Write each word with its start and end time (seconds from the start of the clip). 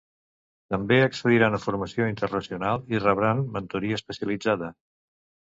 També 0.75 0.95
accediran 1.07 1.57
a 1.57 1.59
formació 1.65 2.07
internacional 2.13 2.81
i 2.95 3.03
rebran 3.05 3.45
mentoria 3.59 4.01
especialitzada. 4.01 4.73